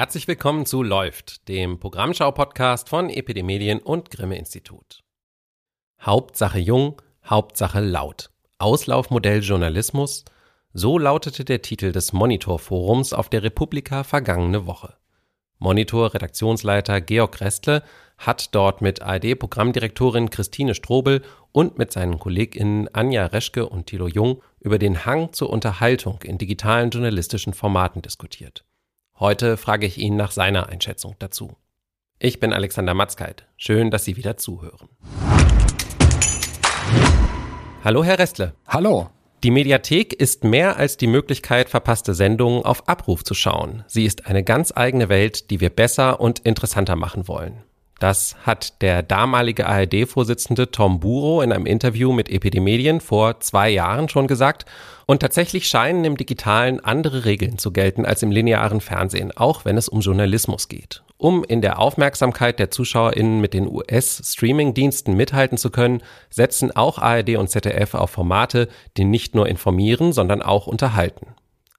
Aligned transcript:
Herzlich 0.00 0.26
willkommen 0.26 0.64
zu 0.64 0.82
Läuft, 0.82 1.46
dem 1.46 1.78
Programmschau-Podcast 1.78 2.88
von 2.88 3.10
Epidemedien 3.10 3.80
und 3.80 4.10
Grimme 4.10 4.38
Institut. 4.38 5.04
Hauptsache 6.00 6.58
jung, 6.58 7.02
Hauptsache 7.22 7.80
laut. 7.80 8.30
Auslaufmodell 8.56 9.42
Journalismus. 9.42 10.24
So 10.72 10.96
lautete 10.96 11.44
der 11.44 11.60
Titel 11.60 11.92
des 11.92 12.14
Monitor-Forums 12.14 13.12
auf 13.12 13.28
der 13.28 13.42
Republika 13.42 14.02
vergangene 14.02 14.64
Woche. 14.64 14.94
Monitor-Redaktionsleiter 15.58 17.02
Georg 17.02 17.38
Restle 17.42 17.82
hat 18.16 18.54
dort 18.54 18.80
mit 18.80 19.02
ARD-Programmdirektorin 19.02 20.30
Christine 20.30 20.74
Strobel 20.74 21.20
und 21.52 21.76
mit 21.76 21.92
seinen 21.92 22.18
KollegInnen 22.18 22.88
Anja 22.94 23.26
Reschke 23.26 23.68
und 23.68 23.88
Thilo 23.88 24.08
Jung 24.08 24.42
über 24.60 24.78
den 24.78 25.04
Hang 25.04 25.34
zur 25.34 25.50
Unterhaltung 25.50 26.22
in 26.22 26.38
digitalen 26.38 26.88
journalistischen 26.88 27.52
Formaten 27.52 28.00
diskutiert. 28.00 28.64
Heute 29.20 29.58
frage 29.58 29.84
ich 29.84 29.98
ihn 29.98 30.16
nach 30.16 30.30
seiner 30.30 30.70
Einschätzung 30.70 31.14
dazu. 31.18 31.58
Ich 32.18 32.40
bin 32.40 32.54
Alexander 32.54 32.94
Matzkeit. 32.94 33.46
Schön, 33.58 33.90
dass 33.90 34.06
Sie 34.06 34.16
wieder 34.16 34.38
zuhören. 34.38 34.88
Hallo, 37.84 38.02
Herr 38.02 38.18
Restle. 38.18 38.54
Hallo. 38.66 39.10
Die 39.42 39.50
Mediathek 39.50 40.14
ist 40.14 40.44
mehr 40.44 40.78
als 40.78 40.96
die 40.96 41.06
Möglichkeit, 41.06 41.68
verpasste 41.68 42.14
Sendungen 42.14 42.64
auf 42.64 42.88
Abruf 42.88 43.22
zu 43.22 43.34
schauen. 43.34 43.84
Sie 43.88 44.06
ist 44.06 44.26
eine 44.26 44.42
ganz 44.42 44.72
eigene 44.74 45.10
Welt, 45.10 45.50
die 45.50 45.60
wir 45.60 45.68
besser 45.68 46.18
und 46.18 46.38
interessanter 46.38 46.96
machen 46.96 47.28
wollen. 47.28 47.62
Das 48.00 48.34
hat 48.46 48.80
der 48.80 49.02
damalige 49.02 49.66
ARD-Vorsitzende 49.66 50.70
Tom 50.70 51.00
Buro 51.00 51.42
in 51.42 51.52
einem 51.52 51.66
Interview 51.66 52.14
mit 52.14 52.30
Epidemedien 52.30 53.02
vor 53.02 53.40
zwei 53.40 53.68
Jahren 53.68 54.08
schon 54.08 54.26
gesagt. 54.26 54.64
Und 55.04 55.20
tatsächlich 55.20 55.68
scheinen 55.68 56.06
im 56.06 56.16
Digitalen 56.16 56.80
andere 56.80 57.26
Regeln 57.26 57.58
zu 57.58 57.72
gelten 57.72 58.06
als 58.06 58.22
im 58.22 58.30
linearen 58.30 58.80
Fernsehen, 58.80 59.36
auch 59.36 59.66
wenn 59.66 59.76
es 59.76 59.86
um 59.86 60.00
Journalismus 60.00 60.68
geht. 60.68 61.02
Um 61.18 61.44
in 61.44 61.60
der 61.60 61.78
Aufmerksamkeit 61.78 62.58
der 62.58 62.70
ZuschauerInnen 62.70 63.38
mit 63.38 63.52
den 63.52 63.68
US-Streaming-Diensten 63.68 65.14
mithalten 65.14 65.58
zu 65.58 65.68
können, 65.68 66.02
setzen 66.30 66.74
auch 66.74 66.96
ARD 66.96 67.36
und 67.36 67.50
ZDF 67.50 67.92
auf 67.92 68.08
Formate, 68.08 68.68
die 68.96 69.04
nicht 69.04 69.34
nur 69.34 69.46
informieren, 69.46 70.14
sondern 70.14 70.40
auch 70.40 70.66
unterhalten. 70.66 71.34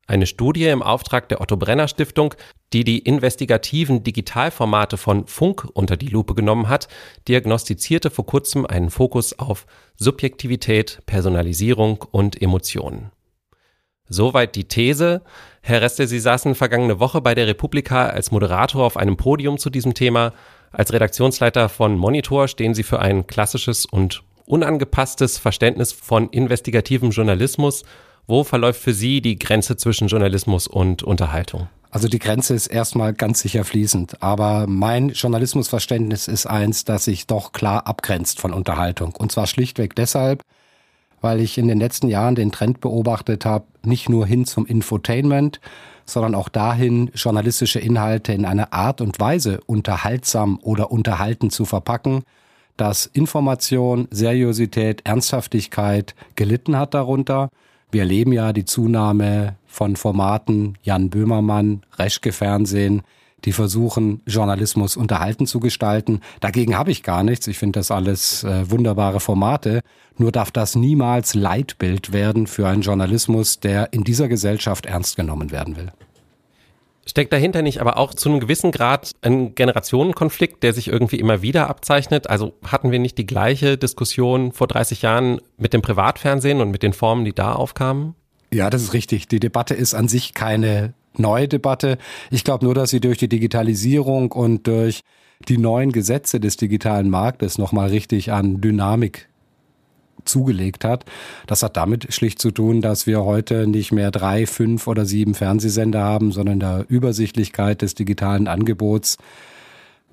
Eine 0.05 0.27
Studie 0.27 0.67
im 0.67 0.83
Auftrag 0.83 1.29
der 1.29 1.41
Otto 1.41 1.57
Brenner 1.57 1.87
Stiftung, 1.87 2.35
die 2.73 2.83
die 2.83 2.99
investigativen 2.99 4.03
Digitalformate 4.03 4.97
von 4.97 5.27
Funk 5.27 5.67
unter 5.73 5.97
die 5.97 6.07
Lupe 6.07 6.35
genommen 6.35 6.69
hat, 6.69 6.87
diagnostizierte 7.27 8.09
vor 8.09 8.25
kurzem 8.25 8.65
einen 8.65 8.89
Fokus 8.89 9.37
auf 9.37 9.65
Subjektivität, 9.97 11.01
Personalisierung 11.05 12.05
und 12.11 12.41
Emotionen. 12.41 13.11
Soweit 14.07 14.55
die 14.55 14.65
These. 14.65 15.21
Herr 15.61 15.81
Reste, 15.81 16.07
Sie 16.07 16.19
saßen 16.19 16.55
vergangene 16.55 16.99
Woche 16.99 17.21
bei 17.21 17.33
der 17.33 17.47
Republika 17.47 18.07
als 18.07 18.31
Moderator 18.31 18.85
auf 18.85 18.97
einem 18.97 19.15
Podium 19.15 19.57
zu 19.57 19.69
diesem 19.69 19.93
Thema. 19.93 20.33
Als 20.71 20.91
Redaktionsleiter 20.91 21.69
von 21.69 21.97
Monitor 21.97 22.47
stehen 22.47 22.73
Sie 22.73 22.83
für 22.83 22.99
ein 22.99 23.27
klassisches 23.27 23.85
und 23.85 24.23
unangepasstes 24.45 25.37
Verständnis 25.37 25.93
von 25.93 26.29
investigativem 26.29 27.11
Journalismus 27.11 27.83
wo 28.27 28.43
verläuft 28.43 28.81
für 28.81 28.93
Sie 28.93 29.21
die 29.21 29.37
Grenze 29.37 29.77
zwischen 29.77 30.07
Journalismus 30.07 30.67
und 30.67 31.03
Unterhaltung? 31.03 31.67
Also 31.91 32.07
die 32.07 32.19
Grenze 32.19 32.53
ist 32.53 32.67
erstmal 32.67 33.13
ganz 33.13 33.41
sicher 33.41 33.65
fließend, 33.65 34.23
aber 34.23 34.65
mein 34.65 35.09
Journalismusverständnis 35.09 36.29
ist 36.29 36.45
eins, 36.45 36.85
das 36.85 37.03
sich 37.03 37.27
doch 37.27 37.51
klar 37.51 37.85
abgrenzt 37.85 38.39
von 38.39 38.53
Unterhaltung. 38.53 39.13
Und 39.17 39.33
zwar 39.33 39.45
schlichtweg 39.45 39.93
deshalb, 39.93 40.41
weil 41.19 41.41
ich 41.41 41.57
in 41.57 41.67
den 41.67 41.79
letzten 41.79 42.07
Jahren 42.07 42.35
den 42.35 42.53
Trend 42.53 42.79
beobachtet 42.79 43.43
habe, 43.45 43.65
nicht 43.83 44.07
nur 44.07 44.25
hin 44.25 44.45
zum 44.45 44.65
Infotainment, 44.65 45.59
sondern 46.05 46.33
auch 46.33 46.47
dahin, 46.47 47.11
journalistische 47.13 47.79
Inhalte 47.79 48.31
in 48.31 48.45
einer 48.45 48.71
Art 48.71 49.01
und 49.01 49.19
Weise 49.19 49.59
unterhaltsam 49.65 50.59
oder 50.61 50.91
unterhalten 50.91 51.49
zu 51.49 51.65
verpacken, 51.65 52.23
dass 52.77 53.05
Information, 53.05 54.07
Seriosität, 54.11 55.01
Ernsthaftigkeit 55.05 56.15
gelitten 56.35 56.77
hat 56.77 56.93
darunter 56.93 57.49
wir 57.91 58.01
erleben 58.01 58.33
ja 58.33 58.53
die 58.53 58.65
Zunahme 58.65 59.55
von 59.67 59.95
Formaten, 59.95 60.77
Jan 60.81 61.09
Böhmermann, 61.09 61.81
Reschke 61.97 62.31
Fernsehen, 62.31 63.01
die 63.45 63.53
versuchen, 63.53 64.21
Journalismus 64.27 64.95
unterhalten 64.95 65.47
zu 65.47 65.59
gestalten. 65.59 66.21
Dagegen 66.39 66.77
habe 66.77 66.91
ich 66.91 67.03
gar 67.03 67.23
nichts. 67.23 67.47
Ich 67.47 67.57
finde 67.57 67.79
das 67.79 67.91
alles 67.91 68.43
äh, 68.43 68.69
wunderbare 68.69 69.19
Formate. 69.19 69.81
Nur 70.17 70.31
darf 70.31 70.51
das 70.51 70.75
niemals 70.75 71.33
Leitbild 71.33 72.13
werden 72.13 72.47
für 72.47 72.67
einen 72.67 72.81
Journalismus, 72.81 73.59
der 73.59 73.93
in 73.93 74.03
dieser 74.03 74.27
Gesellschaft 74.27 74.85
ernst 74.85 75.15
genommen 75.15 75.51
werden 75.51 75.75
will. 75.75 75.91
Steckt 77.05 77.33
dahinter 77.33 77.63
nicht 77.63 77.81
aber 77.81 77.97
auch 77.97 78.13
zu 78.13 78.29
einem 78.29 78.39
gewissen 78.39 78.71
Grad 78.71 79.11
ein 79.21 79.55
Generationenkonflikt, 79.55 80.61
der 80.61 80.73
sich 80.73 80.87
irgendwie 80.87 81.19
immer 81.19 81.41
wieder 81.41 81.69
abzeichnet? 81.69 82.29
Also 82.29 82.53
hatten 82.65 82.91
wir 82.91 82.99
nicht 82.99 83.17
die 83.17 83.25
gleiche 83.25 83.77
Diskussion 83.77 84.51
vor 84.51 84.67
30 84.67 85.01
Jahren 85.01 85.41
mit 85.57 85.73
dem 85.73 85.81
Privatfernsehen 85.81 86.61
und 86.61 86.69
mit 86.69 86.83
den 86.83 86.93
Formen, 86.93 87.25
die 87.25 87.33
da 87.33 87.53
aufkamen? 87.53 88.15
Ja, 88.53 88.69
das 88.69 88.83
ist 88.83 88.93
richtig. 88.93 89.27
Die 89.27 89.39
Debatte 89.39 89.73
ist 89.73 89.95
an 89.95 90.07
sich 90.07 90.33
keine 90.33 90.93
neue 91.17 91.47
Debatte. 91.47 91.97
Ich 92.29 92.43
glaube 92.43 92.65
nur, 92.65 92.75
dass 92.75 92.91
sie 92.91 92.99
durch 92.99 93.17
die 93.17 93.29
Digitalisierung 93.29 94.31
und 94.31 94.67
durch 94.67 95.01
die 95.47 95.57
neuen 95.57 95.91
Gesetze 95.91 96.39
des 96.39 96.57
digitalen 96.57 97.09
Marktes 97.09 97.57
nochmal 97.57 97.89
richtig 97.89 98.31
an 98.31 98.61
Dynamik 98.61 99.27
zugelegt 100.25 100.83
hat. 100.83 101.05
Das 101.47 101.63
hat 101.63 101.77
damit 101.77 102.13
schlicht 102.13 102.39
zu 102.39 102.51
tun, 102.51 102.81
dass 102.81 103.07
wir 103.07 103.23
heute 103.23 103.67
nicht 103.67 103.91
mehr 103.91 104.11
drei, 104.11 104.45
fünf 104.45 104.87
oder 104.87 105.05
sieben 105.05 105.35
Fernsehsender 105.35 106.03
haben, 106.03 106.31
sondern 106.31 106.59
der 106.59 106.85
Übersichtlichkeit 106.87 107.81
des 107.81 107.95
digitalen 107.95 108.47
Angebots 108.47 109.17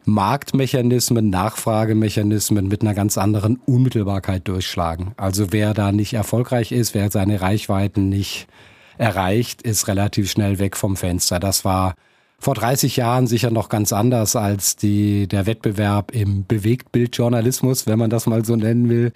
Marktmechanismen, 0.08 1.28
Nachfragemechanismen 1.28 2.66
mit 2.66 2.80
einer 2.80 2.94
ganz 2.94 3.18
anderen 3.18 3.60
Unmittelbarkeit 3.66 4.48
durchschlagen. 4.48 5.12
Also 5.18 5.52
wer 5.52 5.74
da 5.74 5.92
nicht 5.92 6.14
erfolgreich 6.14 6.72
ist, 6.72 6.94
wer 6.94 7.10
seine 7.10 7.42
Reichweiten 7.42 8.08
nicht 8.08 8.48
erreicht, 8.96 9.62
ist 9.62 9.86
relativ 9.86 10.30
schnell 10.30 10.58
weg 10.58 10.76
vom 10.76 10.96
Fenster. 10.96 11.38
Das 11.38 11.64
war 11.64 11.94
vor 12.38 12.54
30 12.54 12.96
Jahren 12.96 13.26
sicher 13.26 13.50
noch 13.50 13.68
ganz 13.68 13.92
anders 13.92 14.34
als 14.34 14.76
die, 14.76 15.28
der 15.28 15.46
Wettbewerb 15.46 16.12
im 16.12 16.46
Bewegtbildjournalismus, 16.46 17.86
wenn 17.86 17.98
man 17.98 18.10
das 18.10 18.26
mal 18.26 18.44
so 18.44 18.56
nennen 18.56 18.88
will 18.88 19.12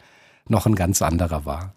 noch 0.48 0.66
ein 0.66 0.75
ganz 0.75 1.03
anderer 1.03 1.44
war. 1.44 1.75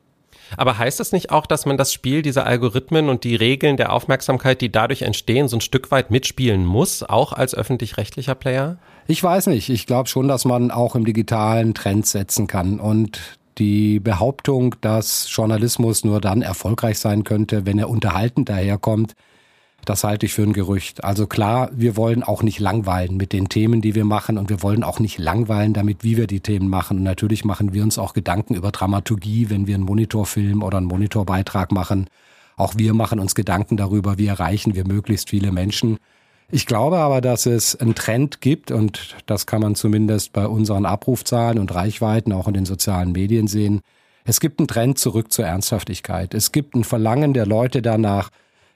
Aber 0.57 0.77
heißt 0.77 0.99
das 0.99 1.11
nicht 1.11 1.31
auch, 1.31 1.45
dass 1.45 1.65
man 1.65 1.77
das 1.77 1.91
Spiel 1.91 2.21
dieser 2.21 2.45
Algorithmen 2.45 3.09
und 3.09 3.23
die 3.23 3.35
Regeln 3.35 3.77
der 3.77 3.91
Aufmerksamkeit, 3.91 4.61
die 4.61 4.71
dadurch 4.71 5.01
entstehen, 5.01 5.47
so 5.47 5.57
ein 5.57 5.61
Stück 5.61 5.91
weit 5.91 6.11
mitspielen 6.11 6.65
muss, 6.65 7.03
auch 7.03 7.33
als 7.33 7.55
öffentlich-rechtlicher 7.55 8.35
Player? 8.35 8.77
Ich 9.07 9.21
weiß 9.23 9.47
nicht. 9.47 9.69
Ich 9.69 9.85
glaube 9.85 10.09
schon, 10.09 10.27
dass 10.27 10.45
man 10.45 10.71
auch 10.71 10.95
im 10.95 11.05
digitalen 11.05 11.73
Trend 11.73 12.05
setzen 12.05 12.47
kann. 12.47 12.79
Und 12.79 13.19
die 13.57 13.99
Behauptung, 13.99 14.75
dass 14.81 15.27
Journalismus 15.33 16.03
nur 16.03 16.21
dann 16.21 16.41
erfolgreich 16.41 16.99
sein 16.99 17.23
könnte, 17.23 17.65
wenn 17.65 17.79
er 17.79 17.89
unterhaltend 17.89 18.49
daherkommt, 18.49 19.13
das 19.89 20.03
halte 20.03 20.25
ich 20.25 20.33
für 20.33 20.43
ein 20.43 20.53
Gerücht. 20.53 21.03
Also 21.03 21.27
klar, 21.27 21.69
wir 21.73 21.95
wollen 21.95 22.23
auch 22.23 22.43
nicht 22.43 22.59
langweilen 22.59 23.17
mit 23.17 23.33
den 23.33 23.49
Themen, 23.49 23.81
die 23.81 23.95
wir 23.95 24.05
machen 24.05 24.37
und 24.37 24.49
wir 24.49 24.61
wollen 24.61 24.83
auch 24.83 24.99
nicht 24.99 25.17
langweilen 25.17 25.73
damit, 25.73 26.03
wie 26.03 26.17
wir 26.17 26.27
die 26.27 26.41
Themen 26.41 26.69
machen. 26.69 26.97
Und 26.97 27.03
natürlich 27.03 27.45
machen 27.45 27.73
wir 27.73 27.83
uns 27.83 27.97
auch 27.97 28.13
Gedanken 28.13 28.55
über 28.55 28.71
Dramaturgie, 28.71 29.49
wenn 29.49 29.67
wir 29.67 29.75
einen 29.75 29.85
Monitorfilm 29.85 30.63
oder 30.63 30.77
einen 30.77 30.87
Monitorbeitrag 30.87 31.71
machen. 31.71 32.07
Auch 32.57 32.75
wir 32.77 32.93
machen 32.93 33.19
uns 33.19 33.35
Gedanken 33.35 33.77
darüber, 33.77 34.17
wie 34.17 34.27
erreichen 34.27 34.75
wir 34.75 34.87
möglichst 34.87 35.29
viele 35.29 35.51
Menschen. 35.51 35.97
Ich 36.51 36.65
glaube 36.65 36.97
aber, 36.97 37.21
dass 37.21 37.45
es 37.45 37.75
einen 37.75 37.95
Trend 37.95 38.39
gibt 38.39 38.71
und 38.71 39.15
das 39.25 39.45
kann 39.47 39.61
man 39.61 39.75
zumindest 39.75 40.31
bei 40.31 40.47
unseren 40.47 40.85
Abrufzahlen 40.85 41.57
und 41.57 41.73
Reichweiten 41.73 42.31
auch 42.31 42.47
in 42.47 42.53
den 42.53 42.65
sozialen 42.65 43.11
Medien 43.13 43.47
sehen. 43.47 43.81
Es 44.25 44.39
gibt 44.39 44.59
einen 44.59 44.67
Trend 44.67 44.97
zurück 44.99 45.31
zur 45.31 45.45
Ernsthaftigkeit. 45.45 46.33
Es 46.33 46.51
gibt 46.51 46.75
ein 46.75 46.83
Verlangen 46.83 47.33
der 47.33 47.45
Leute 47.45 47.81
danach, 47.81 48.29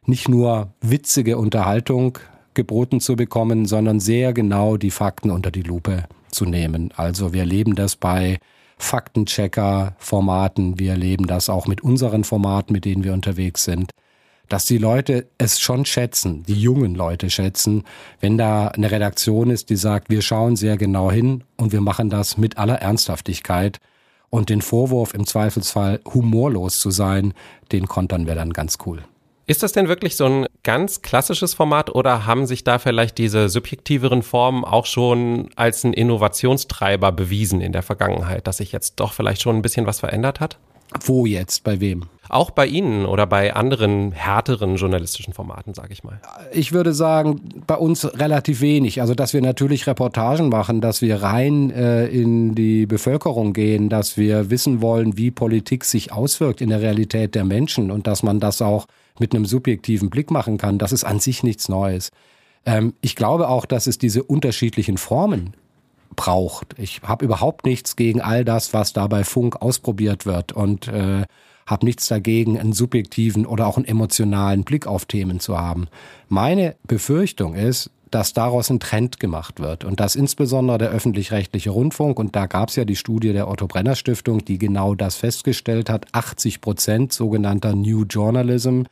nicht 0.09 0.27
nur 0.27 0.73
witzige 0.81 1.38
Unterhaltung 1.38 2.17
geboten 2.53 3.00
zu 3.00 3.15
bekommen, 3.15 3.65
sondern 3.65 4.00
sehr 4.00 4.33
genau 4.33 4.75
die 4.75 4.91
Fakten 4.91 5.29
unter 5.29 5.51
die 5.51 5.61
Lupe 5.61 6.06
zu 6.29 6.45
nehmen. 6.45 6.91
Also 6.95 7.33
wir 7.33 7.41
erleben 7.41 7.75
das 7.75 7.95
bei 7.95 8.39
Faktenchecker-Formaten, 8.77 10.79
wir 10.79 10.91
erleben 10.91 11.27
das 11.27 11.50
auch 11.50 11.67
mit 11.67 11.81
unseren 11.81 12.23
Formaten, 12.23 12.73
mit 12.73 12.85
denen 12.85 13.03
wir 13.03 13.13
unterwegs 13.13 13.63
sind, 13.63 13.91
dass 14.47 14.65
die 14.65 14.77
Leute 14.77 15.27
es 15.38 15.59
schon 15.59 15.85
schätzen, 15.85 16.44
die 16.44 16.59
jungen 16.59 16.95
Leute 16.95 17.29
schätzen, 17.29 17.83
wenn 18.19 18.38
da 18.38 18.69
eine 18.69 18.89
Redaktion 18.89 19.51
ist, 19.51 19.69
die 19.69 19.75
sagt, 19.75 20.09
wir 20.09 20.21
schauen 20.21 20.55
sehr 20.55 20.77
genau 20.77 21.12
hin 21.12 21.44
und 21.55 21.71
wir 21.71 21.81
machen 21.81 22.09
das 22.09 22.38
mit 22.38 22.57
aller 22.57 22.81
Ernsthaftigkeit. 22.81 23.79
Und 24.31 24.50
den 24.50 24.62
Vorwurf 24.62 25.15
im 25.15 25.25
Zweifelsfall 25.25 26.01
humorlos 26.05 26.79
zu 26.79 26.91
sein, 26.91 27.33
den 27.71 27.88
kontern 27.88 28.27
wir 28.27 28.35
dann 28.35 28.53
ganz 28.53 28.77
cool. 28.85 29.03
Ist 29.50 29.63
das 29.63 29.72
denn 29.72 29.88
wirklich 29.88 30.16
so 30.16 30.25
ein 30.25 30.46
ganz 30.62 31.01
klassisches 31.01 31.56
Format 31.56 31.90
oder 31.96 32.28
haben 32.28 32.46
sich 32.46 32.63
da 32.63 32.78
vielleicht 32.78 33.18
diese 33.18 33.50
subjektiveren 33.50 34.22
Formen 34.22 34.63
auch 34.63 34.86
schon 34.86 35.50
als 35.56 35.84
ein 35.84 35.94
Innovationstreiber 35.94 37.12
bewiesen 37.12 37.60
in 37.60 37.72
der 37.72 37.81
Vergangenheit, 37.81 38.46
dass 38.46 38.57
sich 38.57 38.72
jetzt 38.72 39.00
doch 39.00 39.12
vielleicht 39.12 39.42
schon 39.42 39.56
ein 39.56 39.63
bisschen 39.63 39.88
was 39.88 40.01
verändert 40.01 40.40
hat? 40.40 40.60
Wo 41.06 41.25
jetzt? 41.25 41.63
Bei 41.63 41.80
wem? 41.80 42.06
Auch 42.30 42.51
bei 42.51 42.68
Ihnen 42.68 43.06
oder 43.06 43.25
bei 43.25 43.56
anderen 43.56 44.12
härteren 44.12 44.75
journalistischen 44.75 45.33
Formaten, 45.33 45.74
sage 45.74 45.94
ich 45.94 46.03
mal. 46.03 46.21
Ich 46.51 46.74
würde 46.74 46.94
sagen, 46.94 47.41
bei 47.65 47.75
uns 47.75 48.06
relativ 48.19 48.62
wenig. 48.62 49.01
Also, 49.01 49.15
dass 49.15 49.33
wir 49.33 49.41
natürlich 49.41 49.88
Reportagen 49.88 50.50
machen, 50.50 50.80
dass 50.80 51.01
wir 51.01 51.24
rein 51.24 51.71
äh, 51.71 52.06
in 52.06 52.53
die 52.53 52.86
Bevölkerung 52.86 53.53
gehen, 53.53 53.89
dass 53.89 54.15
wir 54.15 54.51
wissen 54.51 54.81
wollen, 54.81 55.18
wie 55.18 55.31
Politik 55.31 55.86
sich 55.86 56.12
auswirkt 56.12 56.62
in 56.62 56.69
der 56.69 56.81
Realität 56.81 57.33
der 57.33 57.45
Menschen 57.45 57.89
und 57.89 58.06
dass 58.06 58.21
man 58.21 58.39
das 58.39 58.62
auch 58.62 58.86
mit 59.19 59.33
einem 59.33 59.45
subjektiven 59.45 60.12
Blick 60.12 60.30
machen 60.30 60.57
kann, 60.57 60.77
das 60.77 60.91
ist 60.91 61.03
an 61.03 61.19
sich 61.19 61.41
nichts 61.41 61.68
Neues. 61.68 62.12
Ähm, 62.65 62.94
ich 63.01 63.15
glaube 63.15 63.50
auch, 63.50 63.65
dass 63.65 63.88
es 63.88 63.97
diese 63.97 64.24
unterschiedlichen 64.24 64.97
Formen 64.97 65.56
braucht. 66.15 66.75
Ich 66.77 67.01
habe 67.03 67.25
überhaupt 67.25 67.65
nichts 67.65 67.95
gegen 67.95 68.21
all 68.21 68.45
das, 68.45 68.73
was 68.73 68.94
da 68.94 69.07
bei 69.07 69.23
Funk 69.23 69.61
ausprobiert 69.61 70.25
wird 70.25 70.51
und 70.51 70.88
äh, 70.88 71.23
habe 71.65 71.85
nichts 71.85 72.07
dagegen, 72.07 72.59
einen 72.59 72.73
subjektiven 72.73 73.45
oder 73.45 73.67
auch 73.67 73.77
einen 73.77 73.85
emotionalen 73.85 74.63
Blick 74.63 74.88
auf 74.88 75.06
Themen 75.06 75.39
zu 75.39 75.57
haben. 75.57 75.88
Meine 76.27 76.75
Befürchtung 76.88 77.53
ist, 77.53 77.91
dass 78.11 78.33
daraus 78.33 78.71
ein 78.71 78.79
Trend 78.79 79.19
gemacht 79.19 79.59
wird 79.59 79.83
und 79.83 80.00
dass 80.00 80.15
insbesondere 80.15 80.79
der 80.79 80.89
öffentlich-rechtliche 80.89 81.69
Rundfunk, 81.69 82.19
und 82.19 82.35
da 82.35 82.47
gab 82.47 82.69
es 82.69 82.75
ja 82.75 82.85
die 82.85 82.95
Studie 82.95 83.33
der 83.33 83.47
Otto 83.47 83.67
Brenner 83.67 83.95
Stiftung, 83.95 84.44
die 84.44 84.57
genau 84.57 84.95
das 84.95 85.15
festgestellt 85.15 85.89
hat, 85.89 86.07
80 86.12 86.62
Prozent 86.62 87.13
sogenannter 87.13 87.75
New 87.75 88.03
Journalism 88.03 88.83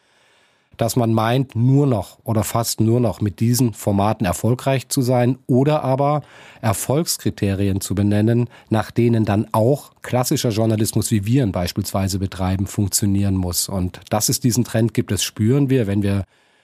dass 0.77 0.95
man 0.95 1.13
meint, 1.13 1.56
nur 1.56 1.88
noch 1.88 2.19
oder 2.24 2.44
fast 2.44 2.79
nur 2.79 3.00
noch 3.00 3.19
mit 3.19 3.39
diesen 3.39 3.74
Formaten 3.74 4.25
erfolgreich 4.25 4.89
zu 4.89 5.01
sein 5.01 5.38
oder 5.47 5.83
aber 5.83 6.21
Erfolgskriterien 6.62 7.81
zu 7.81 7.95
benennen, 7.95 8.50
nach 8.69 8.91
denen 8.91 9.25
dann 9.25 9.47
auch 9.51 9.91
klassischer 10.01 10.50
Journalismus, 10.50 11.12
wie 11.12 11.25
wir 11.25 11.44
ihn 11.44 11.51
beispielsweise 11.51 12.19
betreiben, 12.19 12.68
funktionieren 12.68 13.35
muss. 13.35 13.69
Und 13.69 14.00
dass 14.09 14.29
es 14.29 14.39
diesen 14.39 14.63
Trend 14.63 14.94
gibt, 14.94 15.12
das 15.12 15.24
spüren 15.24 15.69
wir, 15.69 15.88
wenn 15.88 16.03
wir 16.03 16.24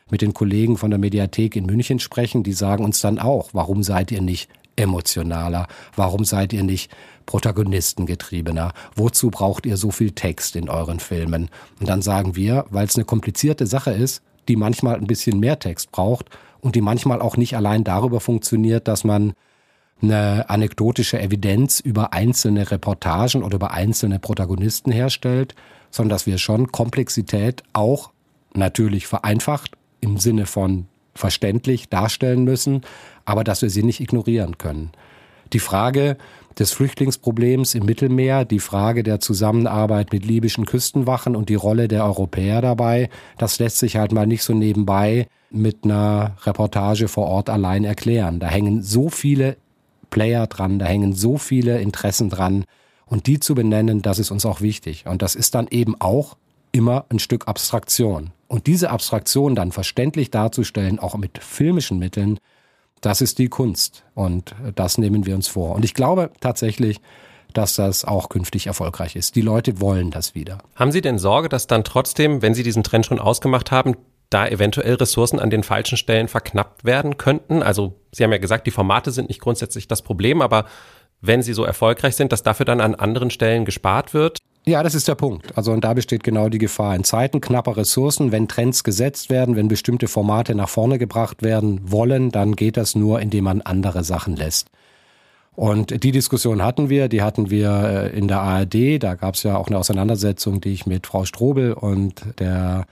mit 0.09 0.21
den 0.21 0.33
Kollegen 0.33 0.77
von 0.77 0.91
der 0.91 0.99
Mediathek 0.99 1.55
in 1.55 1.65
München 1.65 1.99
sprechen. 1.99 2.43
Die 2.43 2.53
sagen 2.53 2.85
uns 2.85 3.01
dann 3.01 3.19
auch, 3.19 3.49
warum 3.53 3.83
seid 3.83 4.11
ihr 4.11 4.21
nicht 4.21 4.49
emotionaler? 4.75 5.67
Warum 5.95 6.25
seid 6.25 6.53
ihr 6.53 6.63
nicht 6.63 6.91
protagonistengetriebener? 7.25 8.73
Wozu 8.95 9.29
braucht 9.29 9.65
ihr 9.65 9.77
so 9.77 9.91
viel 9.91 10.11
Text 10.11 10.55
in 10.55 10.69
euren 10.69 10.99
Filmen? 10.99 11.49
Und 11.79 11.89
dann 11.89 12.01
sagen 12.01 12.35
wir, 12.35 12.65
weil 12.69 12.85
es 12.85 12.95
eine 12.95 13.05
komplizierte 13.05 13.67
Sache 13.67 13.91
ist, 13.91 14.21
die 14.47 14.55
manchmal 14.55 14.95
ein 14.95 15.07
bisschen 15.07 15.39
mehr 15.39 15.59
Text 15.59 15.91
braucht 15.91 16.29
und 16.59 16.75
die 16.75 16.81
manchmal 16.81 17.21
auch 17.21 17.37
nicht 17.37 17.55
allein 17.55 17.83
darüber 17.83 18.19
funktioniert, 18.19 18.87
dass 18.87 19.03
man 19.03 19.33
eine 20.01 20.49
anekdotische 20.49 21.19
Evidenz 21.19 21.79
über 21.79 22.13
einzelne 22.13 22.69
Reportagen 22.69 23.43
oder 23.43 23.55
über 23.55 23.71
einzelne 23.71 24.19
Protagonisten 24.19 24.91
herstellt, 24.91 25.55
sondern 25.91 26.09
dass 26.09 26.25
wir 26.25 26.37
schon 26.37 26.71
Komplexität 26.71 27.63
auch 27.71 28.11
natürlich 28.53 29.07
vereinfacht 29.07 29.71
im 30.01 30.17
Sinne 30.17 30.45
von 30.45 30.87
verständlich 31.15 31.89
darstellen 31.89 32.43
müssen, 32.43 32.81
aber 33.25 33.43
dass 33.43 33.61
wir 33.61 33.69
sie 33.69 33.83
nicht 33.83 33.99
ignorieren 33.99 34.57
können. 34.57 34.91
Die 35.53 35.59
Frage 35.59 36.17
des 36.59 36.71
Flüchtlingsproblems 36.71 37.75
im 37.75 37.85
Mittelmeer, 37.85 38.45
die 38.45 38.59
Frage 38.59 39.03
der 39.03 39.19
Zusammenarbeit 39.19 40.11
mit 40.11 40.25
libyschen 40.25 40.65
Küstenwachen 40.65 41.35
und 41.35 41.49
die 41.49 41.55
Rolle 41.55 41.87
der 41.87 42.05
Europäer 42.05 42.61
dabei, 42.61 43.09
das 43.37 43.59
lässt 43.59 43.79
sich 43.79 43.97
halt 43.97 44.11
mal 44.11 44.27
nicht 44.27 44.43
so 44.43 44.53
nebenbei 44.53 45.27
mit 45.49 45.83
einer 45.83 46.35
Reportage 46.43 47.07
vor 47.07 47.27
Ort 47.27 47.49
allein 47.49 47.83
erklären. 47.83 48.39
Da 48.39 48.47
hängen 48.47 48.81
so 48.81 49.09
viele 49.09 49.57
Player 50.09 50.47
dran, 50.47 50.79
da 50.79 50.85
hängen 50.85 51.13
so 51.13 51.37
viele 51.37 51.79
Interessen 51.79 52.29
dran. 52.29 52.65
Und 53.05 53.27
die 53.27 53.39
zu 53.39 53.55
benennen, 53.55 54.01
das 54.01 54.19
ist 54.19 54.31
uns 54.31 54.45
auch 54.45 54.61
wichtig. 54.61 55.05
Und 55.07 55.21
das 55.21 55.35
ist 55.35 55.55
dann 55.55 55.67
eben 55.69 55.99
auch 55.99 56.37
immer 56.71 57.05
ein 57.09 57.19
Stück 57.19 57.47
Abstraktion. 57.47 58.31
Und 58.47 58.67
diese 58.67 58.89
Abstraktion 58.89 59.55
dann 59.55 59.71
verständlich 59.71 60.31
darzustellen, 60.31 60.99
auch 60.99 61.15
mit 61.15 61.37
filmischen 61.37 61.99
Mitteln, 61.99 62.39
das 63.05 63.21
ist 63.21 63.37
die 63.37 63.49
Kunst. 63.49 64.03
Und 64.15 64.55
das 64.75 64.97
nehmen 64.97 65.25
wir 65.25 65.35
uns 65.35 65.47
vor. 65.47 65.75
Und 65.75 65.85
ich 65.85 65.93
glaube 65.93 66.31
tatsächlich, 66.39 66.99
dass 67.53 67.75
das 67.75 68.05
auch 68.05 68.29
künftig 68.29 68.67
erfolgreich 68.67 69.15
ist. 69.15 69.35
Die 69.35 69.41
Leute 69.41 69.79
wollen 69.79 70.09
das 70.09 70.33
wieder. 70.33 70.57
Haben 70.75 70.91
Sie 70.91 71.01
denn 71.01 71.19
Sorge, 71.19 71.49
dass 71.49 71.67
dann 71.67 71.83
trotzdem, 71.83 72.41
wenn 72.41 72.55
Sie 72.55 72.63
diesen 72.63 72.83
Trend 72.83 73.05
schon 73.05 73.19
ausgemacht 73.19 73.71
haben, 73.71 73.95
da 74.29 74.47
eventuell 74.47 74.95
Ressourcen 74.95 75.39
an 75.39 75.51
den 75.51 75.61
falschen 75.61 75.97
Stellen 75.97 76.27
verknappt 76.27 76.83
werden 76.85 77.17
könnten? 77.17 77.61
Also 77.61 77.99
Sie 78.11 78.23
haben 78.23 78.31
ja 78.31 78.39
gesagt, 78.39 78.65
die 78.65 78.71
Formate 78.71 79.11
sind 79.11 79.27
nicht 79.27 79.41
grundsätzlich 79.41 79.87
das 79.87 80.01
Problem, 80.01 80.41
aber 80.41 80.65
wenn 81.21 81.41
sie 81.41 81.53
so 81.53 81.63
erfolgreich 81.63 82.15
sind, 82.15 82.31
dass 82.31 82.43
dafür 82.43 82.65
dann 82.65 82.81
an 82.81 82.95
anderen 82.95 83.29
Stellen 83.29 83.65
gespart 83.65 84.13
wird? 84.13 84.39
Ja, 84.65 84.81
das 84.81 84.95
ist 84.95 85.09
der 85.09 85.15
Punkt. 85.15 85.57
Also 85.57 85.73
und 85.73 85.83
da 85.83 85.93
besteht 85.93 86.23
genau 86.23 86.47
die 86.47 86.57
Gefahr. 86.57 86.95
In 86.95 87.03
Zeiten 87.03 87.41
knapper 87.41 87.75
Ressourcen, 87.75 88.31
wenn 88.31 88.47
Trends 88.47 88.83
gesetzt 88.83 89.29
werden, 89.29 89.57
wenn 89.57 89.67
bestimmte 89.67 90.07
Formate 90.07 90.55
nach 90.55 90.69
vorne 90.69 90.97
gebracht 90.97 91.43
werden 91.43 91.81
wollen, 91.83 92.31
dann 92.31 92.55
geht 92.55 92.77
das 92.77 92.95
nur, 92.95 93.19
indem 93.19 93.43
man 93.43 93.61
andere 93.61 94.03
Sachen 94.05 94.37
lässt. 94.37 94.67
Und 95.55 96.03
die 96.03 96.11
Diskussion 96.11 96.63
hatten 96.63 96.89
wir, 96.89 97.09
die 97.09 97.21
hatten 97.21 97.49
wir 97.49 98.09
äh, 98.13 98.17
in 98.17 98.27
der 98.27 98.39
ARD. 98.39 99.03
Da 99.03 99.15
gab 99.15 99.35
es 99.35 99.43
ja 99.43 99.57
auch 99.57 99.67
eine 99.67 99.77
Auseinandersetzung, 99.77 100.61
die 100.61 100.71
ich 100.71 100.85
mit 100.85 101.07
Frau 101.07 101.25
Strobel 101.25 101.73
und 101.73 102.23
der 102.39 102.85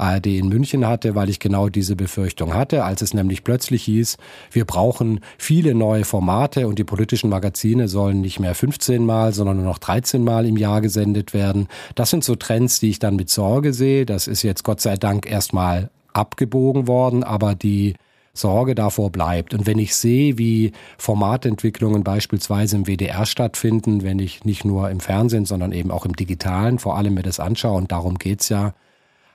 ARD 0.00 0.26
in 0.26 0.48
München 0.48 0.86
hatte, 0.86 1.14
weil 1.14 1.28
ich 1.28 1.38
genau 1.38 1.68
diese 1.68 1.96
Befürchtung 1.96 2.54
hatte, 2.54 2.84
als 2.84 3.02
es 3.02 3.14
nämlich 3.14 3.44
plötzlich 3.44 3.84
hieß, 3.84 4.16
wir 4.50 4.64
brauchen 4.64 5.20
viele 5.38 5.74
neue 5.74 6.04
Formate 6.04 6.66
und 6.66 6.78
die 6.78 6.84
politischen 6.84 7.30
Magazine 7.30 7.88
sollen 7.88 8.20
nicht 8.20 8.40
mehr 8.40 8.54
15 8.54 9.04
Mal, 9.04 9.32
sondern 9.32 9.56
nur 9.56 9.66
noch 9.66 9.78
13 9.78 10.24
Mal 10.24 10.46
im 10.46 10.56
Jahr 10.56 10.80
gesendet 10.80 11.34
werden. 11.34 11.68
Das 11.94 12.10
sind 12.10 12.24
so 12.24 12.36
Trends, 12.36 12.80
die 12.80 12.90
ich 12.90 12.98
dann 12.98 13.16
mit 13.16 13.30
Sorge 13.30 13.72
sehe. 13.72 14.06
Das 14.06 14.26
ist 14.26 14.42
jetzt 14.42 14.64
Gott 14.64 14.80
sei 14.80 14.96
Dank 14.96 15.30
erstmal 15.30 15.90
abgebogen 16.12 16.86
worden, 16.86 17.22
aber 17.22 17.54
die 17.54 17.94
Sorge 18.32 18.74
davor 18.74 19.10
bleibt. 19.10 19.54
Und 19.54 19.66
wenn 19.66 19.78
ich 19.78 19.94
sehe, 19.94 20.38
wie 20.38 20.72
Formatentwicklungen 20.98 22.04
beispielsweise 22.04 22.76
im 22.76 22.86
WDR 22.86 23.26
stattfinden, 23.26 24.02
wenn 24.02 24.18
ich 24.18 24.44
nicht 24.44 24.64
nur 24.64 24.90
im 24.90 25.00
Fernsehen, 25.00 25.44
sondern 25.44 25.72
eben 25.72 25.90
auch 25.90 26.06
im 26.06 26.14
Digitalen 26.14 26.78
vor 26.78 26.96
allem 26.96 27.14
mir 27.14 27.22
das 27.22 27.40
anschaue, 27.40 27.76
und 27.76 27.92
darum 27.92 28.18
geht's 28.18 28.48
ja, 28.48 28.74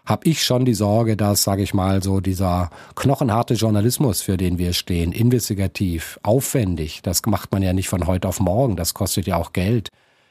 habe 0.06 0.28
ich 0.28 0.44
schon 0.44 0.66
die 0.66 0.74
Sorge, 0.74 1.18
dass, 1.18 1.44
sage 1.44 1.64
ich 1.64 1.74
mal, 1.74 2.04
so 2.04 2.20
dieser 2.20 2.70
knochenharte 2.96 3.56
Journalismus, 3.56 4.22
für 4.22 4.38
den 4.38 4.58
wir 4.58 4.74
stehen, 4.74 5.12
investigativ, 5.12 6.20
aufwendig, 6.24 7.02
das 7.02 7.22
macht 7.26 7.52
man 7.52 7.64
ja 7.64 7.74
nicht 7.74 7.90
von 7.90 8.08
heute 8.08 8.28
auf 8.28 8.40
morgen, 8.40 8.76
das 8.76 8.94
kostet 8.94 9.28
ja 9.28 9.38
auch 9.38 9.54
Geld, 9.54 9.90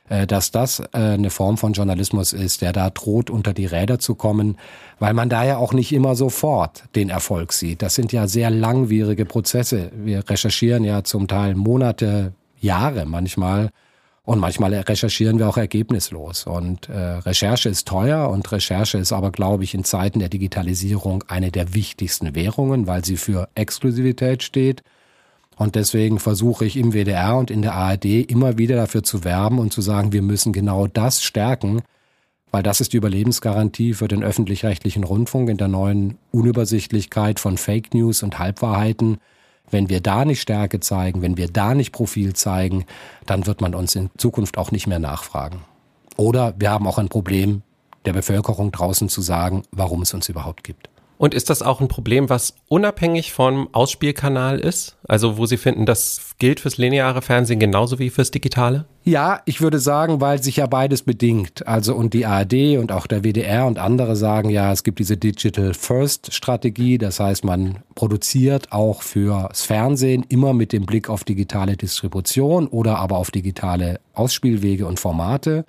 äh, 0.09 0.27
dass 0.27 0.51
das 0.51 0.81
äh, 0.81 0.87
eine 0.93 1.31
Form 1.31 1.57
von 1.57 1.73
Journalismus 1.73 2.33
ist, 2.33 2.63
der 2.63 2.73
da 2.73 2.91
droht, 2.91 3.31
unter 3.31 3.53
die 3.53 3.67
Räder 3.67 3.99
zu 3.99 4.15
kommen, 4.15 4.59
weil 4.99 5.15
man 5.15 5.29
da 5.29 5.45
ja 5.45 5.57
auch 5.57 5.73
nicht 5.73 5.93
immer 5.93 6.15
sofort 6.15 6.85
den 6.95 7.09
Erfolg 7.09 7.53
sieht. 7.53 7.83
Das 7.83 7.95
sind 7.95 8.13
ja 8.13 8.29
sehr 8.29 8.51
langwierige 8.51 9.25
Prozesse. 9.25 9.91
Wir 9.95 10.29
recherchieren 10.29 10.85
ja 10.85 11.05
zum 11.05 11.27
Teil 11.27 11.55
Monate, 11.55 12.33
Jahre 12.61 13.07
manchmal 13.07 13.71
und 14.27 14.39
manchmal 14.39 14.75
recherchieren 14.75 15.39
wir 15.39 15.49
auch 15.49 15.59
ergebnislos. 15.59 16.47
Und 16.47 16.89
äh, 16.89 16.99
Recherche 16.99 17.69
ist 17.69 17.87
teuer 17.87 18.31
und 18.31 18.51
Recherche 18.51 18.97
ist 18.97 19.13
aber, 19.13 19.31
glaube 19.31 19.65
ich, 19.65 19.75
in 19.75 19.85
Zeiten 19.85 20.19
der 20.19 20.31
Digitalisierung 20.31 21.25
eine 21.29 21.51
der 21.51 21.75
wichtigsten 21.75 22.35
Währungen, 22.35 22.87
weil 22.87 23.05
sie 23.05 23.19
für 23.19 23.49
Exklusivität 23.55 24.43
steht. 24.43 24.83
Und 25.57 25.75
deswegen 25.75 26.19
versuche 26.19 26.65
ich 26.65 26.77
im 26.77 26.93
WDR 26.93 27.37
und 27.37 27.51
in 27.51 27.61
der 27.61 27.75
ARD 27.75 28.07
immer 28.07 28.57
wieder 28.57 28.77
dafür 28.77 29.03
zu 29.03 29.25
werben 29.25 29.59
und 29.59 29.73
zu 29.73 29.83
sagen, 29.83 30.13
wir 30.13 30.23
müssen 30.23 30.55
genau 30.55 30.87
das 30.87 31.23
stärken, 31.23 31.83
weil 32.51 32.63
das 32.63 32.81
ist 32.81 32.93
die 32.93 32.97
Überlebensgarantie 32.97 33.93
für 33.93 34.09
den 34.09 34.25
öffentlich-rechtlichen 34.25 35.05
Rundfunk 35.05 35.51
in 35.51 35.59
der 35.59 35.69
neuen 35.69 36.17
Unübersichtlichkeit 36.31 37.41
von 37.41 37.59
Fake 37.59 37.93
News 37.93 38.23
und 38.23 38.39
Halbwahrheiten 38.39 39.19
wenn 39.75 39.89
wir 39.89 40.01
da 40.01 40.25
nicht 40.25 40.41
Stärke 40.41 40.79
zeigen, 40.79 41.21
wenn 41.21 41.37
wir 41.37 41.49
da 41.49 41.75
nicht 41.75 41.91
Profil 41.91 42.33
zeigen, 42.33 42.85
dann 43.27 43.45
wird 43.45 43.61
man 43.61 43.75
uns 43.75 43.97
in 43.97 44.09
Zukunft 44.17 44.57
auch 44.57 44.71
nicht 44.71 44.87
mehr 44.87 45.01
nachfragen. 45.01 45.65
Oder 46.17 46.55
wir 46.57 46.71
haben 46.71 46.87
auch 46.87 46.97
ein 46.99 47.09
Problem 47.09 47.63
der 48.05 48.13
Bevölkerung 48.13 48.71
draußen 48.71 49.09
zu 49.09 49.21
sagen, 49.21 49.65
warum 49.73 50.03
es 50.03 50.15
uns 50.15 50.29
überhaupt 50.29 50.63
gibt. 50.63 50.89
Und 51.17 51.33
ist 51.33 51.49
das 51.49 51.63
auch 51.63 51.81
ein 51.81 51.89
Problem, 51.89 52.29
was 52.29 52.55
unabhängig 52.69 53.33
vom 53.33 53.69
Ausspielkanal 53.73 54.59
ist? 54.59 54.97
Also 55.07 55.39
wo 55.39 55.47
Sie 55.47 55.57
finden, 55.57 55.87
das 55.87 56.35
gilt 56.39 56.59
fürs 56.61 56.77
lineare 56.77 57.23
Fernsehen 57.23 57.61
genauso 57.61 57.99
wie 58.01 58.11
fürs 58.11 58.33
digitale? 58.33 58.87
Ja, 59.05 59.41
ich 59.45 59.61
würde 59.61 59.79
sagen, 59.79 60.21
weil 60.21 60.43
sich 60.43 60.57
ja 60.57 60.67
beides 60.67 61.03
bedingt. 61.03 61.69
Also 61.69 61.95
und 61.95 62.15
die 62.15 62.27
ARD 62.27 62.79
und 62.79 62.91
auch 62.91 63.07
der 63.07 63.23
WDR 63.23 63.67
und 63.67 63.79
andere 63.79 64.17
sagen 64.17 64.51
ja, 64.51 64.73
es 64.73 64.83
gibt 64.83 64.99
diese 64.99 65.17
Digital 65.17 65.73
First 65.75 66.35
Strategie. 66.35 66.99
Das 66.99 67.21
heißt, 67.21 67.45
man 67.45 67.79
produziert 67.95 68.73
auch 68.73 69.03
fürs 69.03 69.63
Fernsehen 69.63 70.25
immer 70.29 70.53
mit 70.53 70.73
dem 70.73 70.85
Blick 70.85 71.09
auf 71.09 71.23
digitale 71.23 71.77
Distribution 71.77 72.67
oder 72.67 72.99
aber 72.99 73.19
auf 73.19 73.31
digitale 73.31 74.01
Ausspielwege 74.15 74.87
und 74.87 74.99
Formate. 74.99 75.65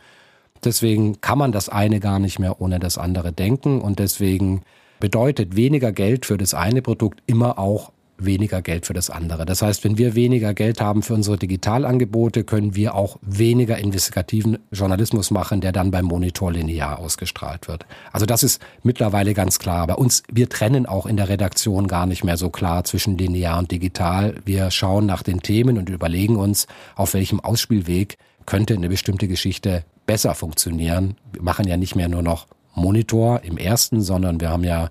Deswegen 0.64 1.22
kann 1.22 1.38
man 1.38 1.52
das 1.52 1.70
eine 1.70 2.00
gar 2.00 2.18
nicht 2.18 2.40
mehr 2.40 2.60
ohne 2.60 2.80
das 2.80 2.98
andere 2.98 3.32
denken 3.32 3.82
und 3.82 4.00
deswegen 4.00 4.64
bedeutet 5.00 5.56
weniger 5.56 5.92
Geld 5.92 6.26
für 6.26 6.38
das 6.38 6.54
eine 6.54 6.82
Produkt 6.82 7.22
immer 7.26 7.60
auch 7.60 7.92
weniger 8.18 8.62
Geld 8.62 8.86
für 8.86 8.94
das 8.94 9.10
andere. 9.10 9.46
Das 9.46 9.62
heißt, 9.62 9.84
wenn 9.84 9.98
wir 9.98 10.16
weniger 10.16 10.54
Geld 10.54 10.80
haben 10.80 11.04
für 11.04 11.14
unsere 11.14 11.38
Digitalangebote, 11.38 12.44
können 12.44 12.76
wir 12.76 12.96
auch 12.96 13.18
weniger 13.22 13.78
investigativen 13.78 14.60
Journalismus 14.72 15.32
machen, 15.32 15.62
der 15.62 15.72
dann 15.72 15.92
beim 15.92 16.06
Monitor 16.06 16.52
linear 16.52 17.00
ausgestrahlt 17.00 17.68
wird. 17.68 17.86
Also 18.12 18.26
das 18.26 18.44
ist 18.44 18.62
mittlerweile 18.84 19.34
ganz 19.34 19.60
klar. 19.60 19.86
Bei 19.88 19.96
uns, 19.96 20.24
wir 20.32 20.50
trennen 20.50 20.86
auch 20.86 21.06
in 21.06 21.18
der 21.18 21.30
Redaktion 21.30 21.88
gar 21.88 22.06
nicht 22.06 22.24
mehr 22.24 22.38
so 22.38 22.50
klar 22.50 22.84
zwischen 22.84 23.18
linear 23.18 23.60
und 23.60 23.72
digital. 23.72 24.36
Wir 24.46 24.72
schauen 24.72 25.06
nach 25.06 25.24
den 25.24 25.42
Themen 25.42 25.78
und 25.78 25.90
überlegen 25.90 26.38
uns, 26.38 26.68
auf 26.96 27.14
welchem 27.14 27.40
Ausspielweg 27.40 28.18
könnte 28.46 28.76
eine 28.76 28.90
bestimmte 28.90 29.28
Geschichte 29.28 29.84
besser 30.06 30.36
funktionieren. 30.36 31.18
Wir 31.34 31.42
machen 31.42 31.68
ja 31.68 31.78
nicht 31.78 31.96
mehr 31.96 32.08
nur 32.08 32.22
noch 32.22 32.48
Monitor 32.76 33.42
im 33.44 33.58
ersten, 33.58 34.02
sondern 34.02 34.40
wir 34.40 34.50
haben 34.50 34.64
ja 34.64 34.90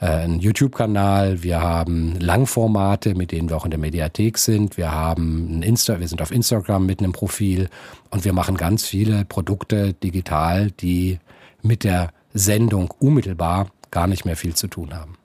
äh, 0.00 0.06
einen 0.06 0.40
YouTube-Kanal, 0.40 1.42
wir 1.42 1.60
haben 1.60 2.18
Langformate, 2.18 3.14
mit 3.14 3.32
denen 3.32 3.48
wir 3.48 3.56
auch 3.56 3.64
in 3.64 3.70
der 3.70 3.80
Mediathek 3.80 4.38
sind, 4.38 4.76
wir 4.76 4.92
haben 4.92 5.58
ein 5.58 5.62
Insta, 5.62 6.00
wir 6.00 6.08
sind 6.08 6.22
auf 6.22 6.30
Instagram 6.30 6.86
mit 6.86 7.00
einem 7.00 7.12
Profil 7.12 7.68
und 8.10 8.24
wir 8.24 8.32
machen 8.32 8.56
ganz 8.56 8.86
viele 8.86 9.24
Produkte 9.24 9.94
digital, 9.94 10.70
die 10.70 11.18
mit 11.62 11.84
der 11.84 12.10
Sendung 12.32 12.92
unmittelbar 12.98 13.68
gar 13.90 14.06
nicht 14.06 14.24
mehr 14.24 14.36
viel 14.36 14.54
zu 14.54 14.68
tun 14.68 14.94
haben. 14.94 15.16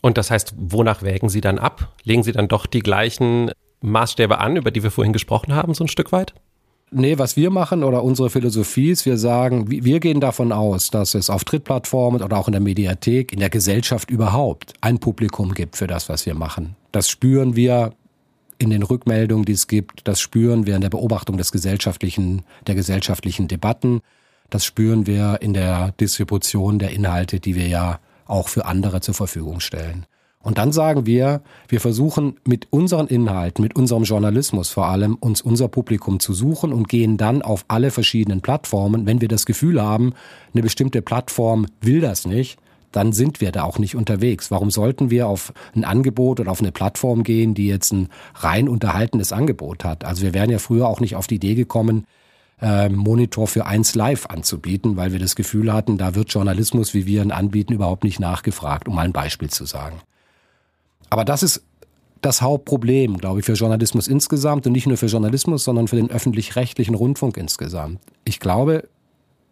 Und 0.00 0.18
das 0.18 0.30
heißt, 0.30 0.54
wonach 0.58 1.02
wägen 1.02 1.28
Sie 1.28 1.40
dann 1.40 1.58
ab? 1.58 1.94
Legen 2.02 2.22
Sie 2.22 2.32
dann 2.32 2.48
doch 2.48 2.66
die 2.66 2.80
gleichen 2.80 3.50
Maßstäbe 3.80 4.38
an, 4.38 4.56
über 4.56 4.70
die 4.70 4.82
wir 4.82 4.90
vorhin 4.90 5.12
gesprochen 5.12 5.54
haben, 5.54 5.74
so 5.74 5.84
ein 5.84 5.88
Stück 5.88 6.12
weit? 6.12 6.34
Nee, 6.96 7.18
was 7.18 7.36
wir 7.36 7.50
machen 7.50 7.82
oder 7.82 8.04
unsere 8.04 8.30
Philosophie 8.30 8.90
ist, 8.90 9.04
wir 9.04 9.18
sagen, 9.18 9.68
wir 9.68 9.98
gehen 9.98 10.20
davon 10.20 10.52
aus, 10.52 10.90
dass 10.90 11.14
es 11.14 11.28
auf 11.28 11.42
Trittplattformen 11.42 12.22
oder 12.22 12.36
auch 12.38 12.46
in 12.46 12.52
der 12.52 12.60
Mediathek, 12.60 13.32
in 13.32 13.40
der 13.40 13.50
Gesellschaft 13.50 14.10
überhaupt 14.10 14.74
ein 14.80 15.00
Publikum 15.00 15.54
gibt 15.54 15.76
für 15.76 15.88
das, 15.88 16.08
was 16.08 16.24
wir 16.24 16.34
machen. 16.34 16.76
Das 16.92 17.08
spüren 17.10 17.56
wir 17.56 17.94
in 18.58 18.70
den 18.70 18.84
Rückmeldungen, 18.84 19.44
die 19.44 19.54
es 19.54 19.66
gibt. 19.66 20.06
Das 20.06 20.20
spüren 20.20 20.66
wir 20.66 20.76
in 20.76 20.82
der 20.82 20.90
Beobachtung 20.90 21.36
des 21.36 21.50
gesellschaftlichen, 21.50 22.42
der 22.68 22.76
gesellschaftlichen 22.76 23.48
Debatten. 23.48 24.00
Das 24.48 24.64
spüren 24.64 25.08
wir 25.08 25.38
in 25.40 25.52
der 25.52 25.90
Distribution 25.98 26.78
der 26.78 26.90
Inhalte, 26.90 27.40
die 27.40 27.56
wir 27.56 27.66
ja 27.66 27.98
auch 28.26 28.46
für 28.46 28.66
andere 28.66 29.00
zur 29.00 29.14
Verfügung 29.14 29.58
stellen. 29.58 30.06
Und 30.44 30.58
dann 30.58 30.72
sagen 30.72 31.06
wir, 31.06 31.40
wir 31.68 31.80
versuchen 31.80 32.36
mit 32.46 32.68
unseren 32.70 33.06
Inhalten, 33.06 33.62
mit 33.62 33.76
unserem 33.76 34.04
Journalismus 34.04 34.68
vor 34.68 34.86
allem, 34.86 35.14
uns 35.14 35.40
unser 35.40 35.68
Publikum 35.68 36.20
zu 36.20 36.34
suchen 36.34 36.72
und 36.72 36.88
gehen 36.88 37.16
dann 37.16 37.40
auf 37.40 37.64
alle 37.66 37.90
verschiedenen 37.90 38.42
Plattformen. 38.42 39.06
Wenn 39.06 39.22
wir 39.22 39.28
das 39.28 39.46
Gefühl 39.46 39.82
haben, 39.82 40.12
eine 40.52 40.62
bestimmte 40.62 41.00
Plattform 41.00 41.66
will 41.80 42.02
das 42.02 42.26
nicht, 42.26 42.58
dann 42.92 43.12
sind 43.12 43.40
wir 43.40 43.52
da 43.52 43.64
auch 43.64 43.78
nicht 43.78 43.96
unterwegs. 43.96 44.50
Warum 44.50 44.70
sollten 44.70 45.10
wir 45.10 45.26
auf 45.26 45.52
ein 45.74 45.84
Angebot 45.84 46.40
oder 46.40 46.50
auf 46.50 46.60
eine 46.60 46.72
Plattform 46.72 47.24
gehen, 47.24 47.54
die 47.54 47.66
jetzt 47.66 47.92
ein 47.92 48.08
rein 48.34 48.68
unterhaltenes 48.68 49.32
Angebot 49.32 49.82
hat? 49.82 50.04
Also 50.04 50.22
wir 50.22 50.34
wären 50.34 50.50
ja 50.50 50.58
früher 50.58 50.86
auch 50.86 51.00
nicht 51.00 51.16
auf 51.16 51.26
die 51.26 51.36
Idee 51.36 51.54
gekommen, 51.54 52.06
äh, 52.60 52.90
Monitor 52.90 53.48
für 53.48 53.66
eins 53.66 53.94
live 53.94 54.26
anzubieten, 54.26 54.96
weil 54.96 55.12
wir 55.12 55.18
das 55.18 55.36
Gefühl 55.36 55.72
hatten, 55.72 55.98
da 55.98 56.14
wird 56.14 56.32
Journalismus, 56.32 56.94
wie 56.94 57.06
wir 57.06 57.22
ihn 57.22 57.32
anbieten, 57.32 57.72
überhaupt 57.72 58.04
nicht 58.04 58.20
nachgefragt, 58.20 58.88
um 58.88 58.94
mal 58.94 59.06
ein 59.06 59.12
Beispiel 59.12 59.50
zu 59.50 59.64
sagen. 59.64 60.00
Aber 61.14 61.24
das 61.24 61.44
ist 61.44 61.62
das 62.22 62.42
Hauptproblem, 62.42 63.18
glaube 63.18 63.38
ich, 63.38 63.46
für 63.46 63.52
Journalismus 63.52 64.08
insgesamt 64.08 64.66
und 64.66 64.72
nicht 64.72 64.88
nur 64.88 64.96
für 64.96 65.06
Journalismus, 65.06 65.62
sondern 65.62 65.86
für 65.86 65.94
den 65.94 66.10
öffentlich-rechtlichen 66.10 66.96
Rundfunk 66.96 67.36
insgesamt. 67.36 68.00
Ich 68.24 68.40
glaube, 68.40 68.88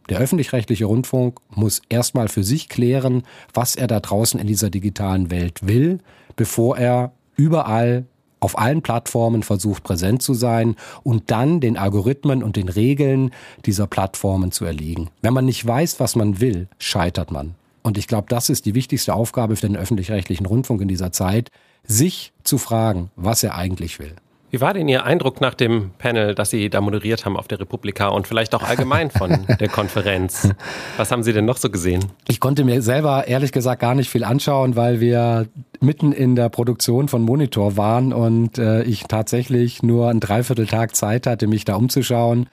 der 0.09 0.19
öffentlich-rechtliche 0.19 0.87
Rundfunk 0.87 1.39
muss 1.51 1.81
erstmal 1.89 2.27
für 2.27 2.43
sich 2.43 2.69
klären, 2.69 3.23
was 3.55 3.77
er 3.77 3.87
da 3.87 4.01
draußen 4.01 4.41
in 4.41 4.49
dieser 4.49 4.71
digitalen 4.71 5.31
Welt 5.31 5.65
will, 5.65 6.01
bevor 6.35 6.79
er 6.79 7.13
überall 7.37 8.07
auf 8.41 8.59
allen 8.59 8.83
Plattformen 8.83 9.45
versucht 9.45 9.85
präsent 9.85 10.21
zu 10.21 10.35
sein 10.35 10.75
und 11.05 11.31
dann 11.31 11.61
den 11.61 11.77
Algorithmen 11.77 12.43
und 12.43 12.57
den 12.57 12.71
Regeln 12.71 13.31
dieser 13.67 13.87
Plattformen 13.87 14.51
zu 14.51 14.65
erliegen. 14.65 15.11
Wenn 15.21 15.33
man 15.33 15.45
nicht 15.45 15.65
weiß, 15.65 16.01
was 16.01 16.17
man 16.17 16.41
will, 16.41 16.67
scheitert 16.81 17.31
man. 17.31 17.55
Und 17.83 17.99
ich 17.99 18.07
glaube, 18.07 18.27
das 18.29 18.49
ist 18.49 18.65
die 18.67 18.75
wichtigste 18.75 19.15
Aufgabe 19.15 19.57
für 19.57 19.67
den 19.67 19.77
öffentlich-rechtlichen 19.77 20.47
Rundfunk 20.47 20.81
in 20.81 20.89
dieser 20.89 21.13
Zeit, 21.13 21.51
sich 21.85 22.33
zu 22.45 22.59
fragen, 22.59 23.11
was 23.17 23.43
er 23.43 23.57
eigentlich 23.57 23.99
will. 23.99 24.15
Wie 24.53 24.61
war 24.61 24.75
denn 24.75 24.87
Ihr 24.87 25.07
Eindruck 25.07 25.41
nach 25.41 25.55
dem 25.55 25.93
Panel, 25.97 26.35
das 26.35 26.51
Sie 26.51 26.69
da 26.69 26.83
moderiert 26.83 27.25
haben 27.25 27.39
auf 27.39 27.49
der 27.49 27.59
Republika 27.59 28.09
und 28.09 28.27
vielleicht 28.27 28.55
auch 28.55 28.63
allgemein 28.63 29.11
von 29.11 29.47
der 29.61 29.69
Konferenz? 29.69 30.51
Was 30.99 31.11
haben 31.11 31.23
Sie 31.23 31.33
denn 31.33 31.47
noch 31.47 31.57
so 31.57 31.71
gesehen? 31.71 32.05
Ich 32.29 32.39
konnte 32.39 32.63
mir 32.63 32.83
selber 32.83 33.27
ehrlich 33.27 33.53
gesagt 33.53 33.81
gar 33.81 33.95
nicht 33.95 34.11
viel 34.11 34.25
anschauen, 34.25 34.77
weil 34.77 35.01
wir 35.01 35.49
mitten 35.81 36.13
in 36.13 36.37
der 36.37 36.51
Produktion 36.51 37.09
von 37.09 37.23
Monitor 37.23 37.79
waren 37.79 38.13
und 38.13 38.59
äh, 38.59 38.83
ich 38.83 39.05
tatsächlich 39.05 39.83
nur 39.83 40.11
ein 40.11 40.21
Dreivierteltag 40.21 40.95
Zeit 40.95 41.27
hatte, 41.27 41.47
mich 41.47 41.65
da 41.65 41.77
umzuschauen. 41.77 42.51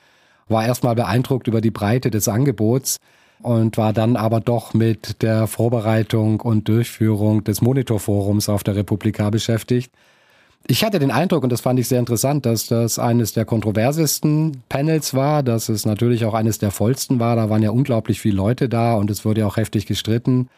War 0.47 0.65
erstmal 0.65 0.95
beeindruckt 0.95 1.49
über 1.49 1.59
die 1.59 1.69
Breite 1.69 2.11
des 2.11 2.29
Angebots 2.29 3.01
und 3.41 3.77
war 3.77 3.93
dann 3.93 4.15
aber 4.15 4.41
doch 4.41 4.73
mit 4.73 5.21
der 5.21 5.47
Vorbereitung 5.47 6.39
und 6.41 6.67
Durchführung 6.67 7.43
des 7.43 7.61
Monitorforums 7.61 8.49
auf 8.49 8.63
der 8.63 8.75
Republika 8.75 9.29
beschäftigt. 9.29 9.91
Ich 10.67 10.83
hatte 10.83 10.99
den 10.99 11.09
Eindruck, 11.09 11.43
und 11.43 11.51
das 11.51 11.61
fand 11.61 11.79
ich 11.79 11.87
sehr 11.87 11.99
interessant, 11.99 12.45
dass 12.45 12.67
das 12.67 12.99
eines 12.99 13.33
der 13.33 13.45
kontroversesten 13.45 14.61
Panels 14.69 15.13
war, 15.13 15.41
dass 15.41 15.69
es 15.69 15.85
natürlich 15.85 16.25
auch 16.25 16.33
eines 16.33 16.59
der 16.59 16.71
vollsten 16.71 17.19
war. 17.19 17.35
Da 17.35 17.49
waren 17.49 17.63
ja 17.63 17.71
unglaublich 17.71 18.19
viele 18.19 18.35
Leute 18.35 18.69
da 18.69 18.93
und 18.95 19.09
es 19.09 19.25
wurde 19.25 19.41
ja 19.41 19.47
auch 19.47 19.57
heftig 19.57 19.85
gestritten. 19.85 20.49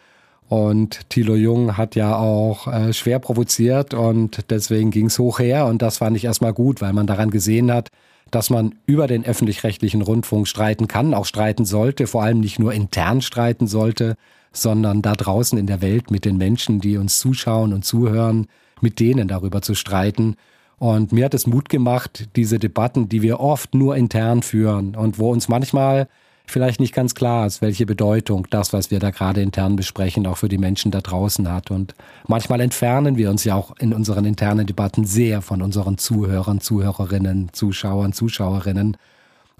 Und 0.49 1.09
Thilo 1.09 1.35
Jung 1.35 1.77
hat 1.77 1.95
ja 1.95 2.17
auch 2.17 2.67
äh, 2.67 2.91
schwer 2.91 3.19
provoziert 3.19 3.93
und 3.93 4.51
deswegen 4.51 4.91
ging 4.91 5.05
es 5.05 5.17
hoch 5.17 5.39
her. 5.39 5.65
Und 5.67 5.81
das 5.81 5.99
fand 5.99 6.17
ich 6.17 6.25
erstmal 6.25 6.51
gut, 6.51 6.81
weil 6.81 6.91
man 6.91 7.07
daran 7.07 7.29
gesehen 7.29 7.71
hat, 7.71 7.89
dass 8.31 8.49
man 8.49 8.75
über 8.85 9.07
den 9.07 9.25
öffentlich-rechtlichen 9.25 10.01
Rundfunk 10.01 10.47
streiten 10.47 10.87
kann, 10.87 11.13
auch 11.13 11.25
streiten 11.25 11.65
sollte, 11.65 12.07
vor 12.07 12.23
allem 12.23 12.39
nicht 12.39 12.59
nur 12.59 12.73
intern 12.73 13.21
streiten 13.21 13.67
sollte, 13.67 14.15
sondern 14.53 15.01
da 15.01 15.13
draußen 15.13 15.57
in 15.57 15.67
der 15.67 15.81
Welt 15.81 16.11
mit 16.11 16.25
den 16.25 16.37
Menschen, 16.37 16.79
die 16.79 16.97
uns 16.97 17.19
zuschauen 17.19 17.73
und 17.73 17.85
zuhören, 17.85 18.47
mit 18.81 18.99
denen 18.99 19.27
darüber 19.27 19.61
zu 19.61 19.75
streiten. 19.75 20.35
Und 20.77 21.11
mir 21.11 21.25
hat 21.25 21.33
es 21.33 21.45
Mut 21.45 21.69
gemacht, 21.69 22.29
diese 22.35 22.57
Debatten, 22.57 23.07
die 23.07 23.21
wir 23.21 23.39
oft 23.39 23.75
nur 23.75 23.95
intern 23.95 24.41
führen 24.41 24.95
und 24.95 25.19
wo 25.19 25.31
uns 25.31 25.47
manchmal 25.47 26.07
vielleicht 26.45 26.79
nicht 26.79 26.93
ganz 26.93 27.15
klar 27.15 27.45
ist, 27.45 27.61
welche 27.61 27.85
Bedeutung 27.85 28.47
das, 28.49 28.73
was 28.73 28.91
wir 28.91 28.99
da 28.99 29.11
gerade 29.11 29.41
intern 29.41 29.75
besprechen, 29.75 30.27
auch 30.27 30.37
für 30.37 30.49
die 30.49 30.57
Menschen 30.57 30.91
da 30.91 31.01
draußen 31.01 31.51
hat. 31.51 31.71
Und 31.71 31.95
manchmal 32.27 32.61
entfernen 32.61 33.17
wir 33.17 33.29
uns 33.29 33.43
ja 33.43 33.55
auch 33.55 33.75
in 33.79 33.93
unseren 33.93 34.25
internen 34.25 34.67
Debatten 34.67 35.05
sehr 35.05 35.41
von 35.41 35.61
unseren 35.61 35.97
Zuhörern, 35.97 36.59
Zuhörerinnen, 36.59 37.49
Zuschauern, 37.53 38.13
Zuschauerinnen. 38.13 38.97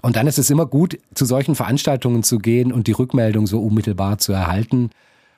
Und 0.02 0.16
dann 0.16 0.26
ist 0.26 0.38
es 0.38 0.50
immer 0.50 0.66
gut, 0.66 0.98
zu 1.14 1.24
solchen 1.24 1.54
Veranstaltungen 1.54 2.22
zu 2.22 2.38
gehen 2.38 2.72
und 2.72 2.88
die 2.88 2.92
Rückmeldung 2.92 3.46
so 3.46 3.60
unmittelbar 3.60 4.18
zu 4.18 4.32
erhalten. 4.32 4.90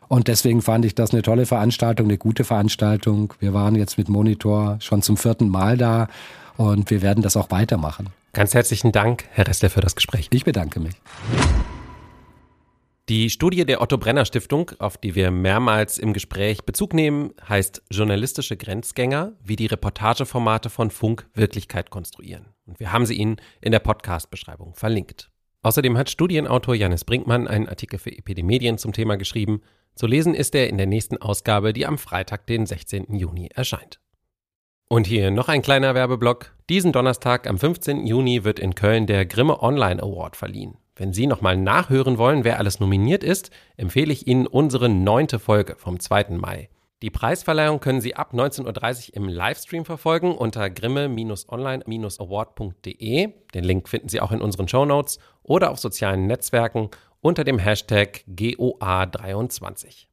Und 0.09 0.29
deswegen 0.29 0.63
fand 0.63 0.85
ich 0.85 0.95
das 0.95 1.13
eine 1.13 1.23
tolle 1.23 1.47
Veranstaltung, 1.47 2.07
eine 2.07 2.19
gute 2.19 2.45
Veranstaltung. 2.45 3.35
Wir 3.41 3.53
waren 3.55 3.75
jetzt 3.75 3.99
mit 3.99 4.09
Monitor 4.09 4.77
schon 4.81 5.03
zum 5.03 5.17
vierten 5.17 5.49
Mal 5.49 5.77
da 5.77 6.09
und 6.57 6.91
wir 6.91 7.03
werden 7.03 7.23
das 7.23 7.37
auch 7.37 7.51
weitermachen. 7.51 8.09
Ganz 8.35 8.53
herzlichen 8.53 8.91
Dank, 8.91 9.27
Herr 9.31 9.47
Ressler, 9.47 9.71
für 9.71 9.81
das 9.81 9.95
Gespräch. 9.95 10.29
Ich 10.33 10.45
bedanke 10.45 10.81
mich. 10.81 10.95
Die 13.09 13.31
Studie 13.31 13.65
der 13.65 13.81
Otto 13.81 13.97
Brenner 13.97 14.25
Stiftung, 14.25 14.73
auf 14.81 14.99
die 14.99 15.15
wir 15.15 15.31
mehrmals 15.31 15.99
im 15.99 16.13
Gespräch 16.13 16.65
Bezug 16.65 16.95
nehmen, 16.95 17.33
heißt 17.49 17.85
Journalistische 17.93 18.57
Grenzgänger, 18.57 19.35
wie 19.45 19.55
die 19.55 19.67
Reportageformate 19.67 20.69
von 20.69 20.91
Funk 20.91 21.29
Wirklichkeit 21.35 21.91
konstruieren. 21.91 22.47
Und 22.67 22.81
wir 22.81 22.91
haben 22.91 23.07
sie 23.07 23.15
Ihnen 23.15 23.37
in 23.61 23.71
der 23.71 23.79
Podcast-Beschreibung 23.79 24.75
verlinkt. 24.75 25.31
Außerdem 25.63 25.97
hat 25.97 26.11
Studienautor 26.11 26.75
Janis 26.75 27.05
Brinkmann 27.05 27.47
einen 27.47 27.69
Artikel 27.69 28.01
für 28.01 28.11
Epidemedien 28.11 28.79
zum 28.79 28.93
Thema 28.93 29.17
geschrieben. 29.17 29.63
Zu 29.95 30.09
lesen 30.09 30.35
ist 30.35 30.57
er 30.57 30.69
in 30.69 30.77
der 30.77 30.89
nächsten 30.89 31.19
Ausgabe, 31.19 31.73
die 31.73 31.87
am 31.87 31.99
Freitag, 31.99 32.49
den 32.49 32.67
16. 32.67 33.15
Juni 33.15 33.49
erscheint. 33.55 34.01
Und 34.89 35.07
hier 35.07 35.31
noch 35.31 35.49
ein 35.49 35.63
kleiner 35.63 35.95
Werbeblock. 35.95 36.54
Diesen 36.71 36.93
Donnerstag 36.93 37.47
am 37.47 37.59
15. 37.59 38.07
Juni 38.07 38.43
wird 38.43 38.59
in 38.59 38.75
Köln 38.75 39.07
der 39.07 39.27
Grimme 39.27 39.63
Online 39.63 40.03
Award 40.03 40.35
verliehen. 40.35 40.79
Wenn 40.97 41.13
Sie 41.13 41.27
nochmal 41.27 41.59
nachhören 41.59 42.17
wollen, 42.17 42.43
wer 42.43 42.59
alles 42.59 42.81
nominiert 42.81 43.23
ist, 43.23 43.51
empfehle 43.77 44.15
ich 44.15 44.27
Ihnen 44.27 44.47
unsere 44.47 44.89
neunte 44.89 45.39
Folge 45.39 45.77
vom 45.77 46.01
2. 46.01 46.31
Mai. 46.31 46.71
Die 47.03 47.11
Preisverleihung 47.11 47.81
können 47.81 48.01
Sie 48.01 48.17
ab 48.17 48.33
19.30 48.33 49.11
Uhr 49.11 49.17
im 49.17 49.29
Livestream 49.29 49.85
verfolgen 49.85 50.35
unter 50.35 50.71
grimme-online-award.de. 50.71 53.29
Den 53.53 53.65
Link 53.65 53.91
finden 53.91 54.09
Sie 54.09 54.23
auch 54.23 54.33
in 54.33 54.41
unseren 54.41 54.67
Show 54.67 54.87
Notes 54.87 55.19
oder 55.43 55.71
auf 55.71 55.79
sozialen 55.79 56.27
Netzwerken 56.27 56.89
unter 57.21 57.45
dem 57.45 57.59
Hashtag 57.59 58.25
GOA23. 58.27 60.07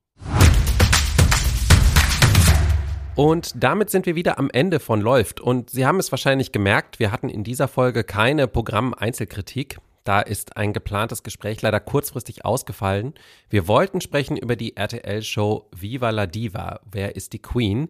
Und 3.15 3.62
damit 3.62 3.89
sind 3.89 4.06
wir 4.06 4.15
wieder 4.15 4.39
am 4.39 4.50
Ende 4.50 4.80
von 4.80 5.01
Läuft. 5.01 5.41
Und 5.41 5.70
Sie 5.70 5.86
haben 5.86 6.00
es 6.00 6.12
wahrscheinlich 6.12 6.51
gemerkt, 6.53 7.00
wir 7.00 7.12
hatten 7.12 7.27
in 7.27 7.44
dieser 7.44 7.68
Folge 7.68 8.03
keine 8.03 8.48
Programm-Einzelkritik. 8.48 9.80
Da 10.06 10.22
ist 10.22 10.56
ein 10.58 10.74
geplantes 10.74 11.22
Gespräch 11.22 11.62
leider 11.62 11.80
kurzfristig 11.80 12.46
ausgefallen. 12.46 13.13
Wir 13.50 13.68
wollten 13.68 14.01
sprechen 14.01 14.38
über 14.38 14.56
die 14.56 14.77
RTL-Show 14.77 15.70
Viva 15.75 16.10
la 16.10 16.25
Diva. 16.25 16.80
Wer 16.89 17.15
ist 17.15 17.34
die 17.34 17.41
Queen? 17.41 17.89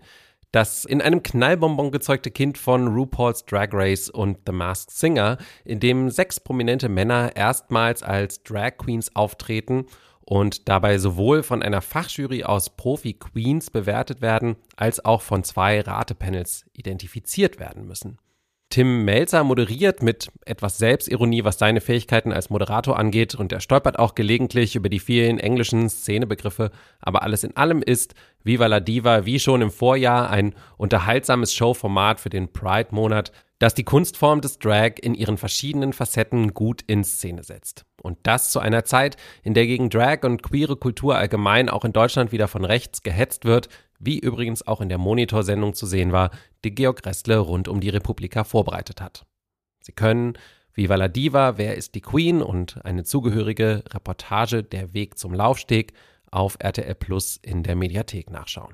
Das 0.51 0.83
in 0.83 1.01
einem 1.01 1.23
Knallbonbon 1.23 1.91
gezeugte 1.91 2.31
Kind 2.31 2.57
von 2.57 2.87
RuPaul's 2.87 3.45
Drag 3.45 3.69
Race 3.71 4.09
und 4.09 4.39
The 4.45 4.51
Masked 4.51 4.91
Singer, 4.91 5.37
in 5.63 5.79
dem 5.79 6.09
sechs 6.09 6.41
prominente 6.41 6.89
Männer 6.89 7.35
erstmals 7.35 8.03
als 8.03 8.43
Drag 8.43 8.77
Queens 8.77 9.15
auftreten 9.15 9.85
und 10.31 10.69
dabei 10.69 10.97
sowohl 10.97 11.43
von 11.43 11.61
einer 11.61 11.81
Fachjury 11.81 12.45
aus 12.45 12.69
Profi-Queens 12.69 13.69
bewertet 13.69 14.21
werden, 14.21 14.55
als 14.77 15.03
auch 15.03 15.21
von 15.21 15.43
zwei 15.43 15.81
Ratepanels 15.81 16.63
identifiziert 16.71 17.59
werden 17.59 17.85
müssen. 17.85 18.17
Tim 18.69 19.03
Melzer 19.03 19.43
moderiert 19.43 20.01
mit 20.01 20.31
etwas 20.45 20.77
Selbstironie, 20.77 21.43
was 21.43 21.59
seine 21.59 21.81
Fähigkeiten 21.81 22.31
als 22.31 22.49
Moderator 22.49 22.97
angeht, 22.97 23.35
und 23.35 23.51
er 23.51 23.59
stolpert 23.59 23.99
auch 23.99 24.15
gelegentlich 24.15 24.77
über 24.77 24.87
die 24.87 25.01
vielen 25.01 25.37
englischen 25.37 25.89
Szenebegriffe, 25.89 26.71
aber 27.01 27.23
alles 27.23 27.43
in 27.43 27.57
allem 27.57 27.81
ist 27.81 28.15
Viva 28.41 28.67
la 28.67 28.79
Diva 28.79 29.25
wie 29.25 29.37
schon 29.37 29.61
im 29.61 29.69
Vorjahr 29.69 30.29
ein 30.29 30.55
unterhaltsames 30.77 31.53
Showformat 31.53 32.21
für 32.21 32.29
den 32.29 32.53
Pride-Monat, 32.53 33.33
das 33.59 33.73
die 33.73 33.83
Kunstform 33.83 34.39
des 34.39 34.59
Drag 34.59 34.93
in 35.01 35.13
ihren 35.13 35.37
verschiedenen 35.37 35.91
Facetten 35.91 36.53
gut 36.53 36.83
in 36.87 37.03
Szene 37.03 37.43
setzt. 37.43 37.83
Und 38.01 38.17
das 38.23 38.51
zu 38.51 38.59
einer 38.59 38.83
Zeit, 38.83 39.17
in 39.43 39.53
der 39.53 39.67
gegen 39.67 39.89
Drag 39.89 40.23
und 40.23 40.43
queere 40.43 40.75
Kultur 40.75 41.15
allgemein 41.15 41.69
auch 41.69 41.85
in 41.85 41.93
Deutschland 41.93 42.31
wieder 42.31 42.47
von 42.47 42.65
rechts 42.65 43.03
gehetzt 43.03 43.45
wird, 43.45 43.69
wie 43.99 44.19
übrigens 44.19 44.65
auch 44.65 44.81
in 44.81 44.89
der 44.89 44.97
Monitor-Sendung 44.97 45.73
zu 45.73 45.85
sehen 45.85 46.11
war, 46.11 46.31
die 46.63 46.73
Georg 46.73 47.05
Restle 47.05 47.37
rund 47.37 47.67
um 47.67 47.79
die 47.79 47.89
Republika 47.89 48.43
vorbereitet 48.43 49.01
hat. 49.01 49.25
Sie 49.81 49.93
können 49.93 50.33
Viva 50.73 50.95
la 50.95 51.07
Diva, 51.07 51.57
Wer 51.57 51.75
ist 51.75 51.95
die 51.95 52.01
Queen 52.01 52.41
und 52.41 52.83
eine 52.85 53.03
zugehörige 53.03 53.83
Reportage 53.93 54.63
Der 54.63 54.93
Weg 54.93 55.17
zum 55.17 55.33
Laufsteg 55.33 55.93
auf 56.31 56.55
RTL 56.59 56.95
Plus 56.95 57.37
in 57.37 57.61
der 57.63 57.75
Mediathek 57.75 58.29
nachschauen. 58.29 58.73